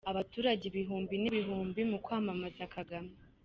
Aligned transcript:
Abaturage 0.11 0.63
ibihumbi 0.71 1.15
n'ibihumbi 1.21 1.81
mu 1.91 1.97
kwamamaza 2.05 2.63
Kagame. 2.75 3.13